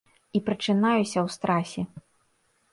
[0.39, 1.81] І прачынаюся ў страсе.